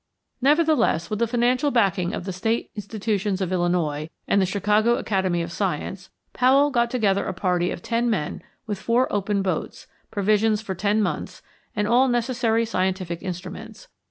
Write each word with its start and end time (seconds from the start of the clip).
Nevertheless, 0.41 1.11
with 1.11 1.19
the 1.19 1.27
financial 1.27 1.69
backing 1.69 2.11
of 2.15 2.23
the 2.25 2.33
State 2.33 2.71
institutions 2.75 3.39
of 3.39 3.51
Illinois 3.51 4.09
and 4.27 4.41
the 4.41 4.47
Chicago 4.47 4.95
Academy 4.95 5.43
of 5.43 5.51
Science, 5.51 6.09
Powell 6.33 6.71
got 6.71 6.89
together 6.89 7.25
a 7.27 7.33
party 7.35 7.69
of 7.69 7.83
ten 7.83 8.09
men 8.09 8.41
with 8.65 8.81
four 8.81 9.07
open 9.13 9.43
boats, 9.43 9.85
provisions 10.09 10.59
for 10.59 10.73
ten 10.73 11.03
months, 11.03 11.43
and 11.75 11.87
all 11.87 12.07
necessary 12.07 12.65
scientific 12.65 13.21
instruments. 13.21 13.89